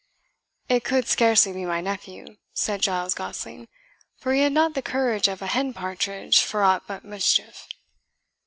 [0.67, 3.67] "It could scarcely be my nephew," said Giles Gosling,
[4.17, 7.67] "for he had not the courage of a hen partridge for aught but mischief."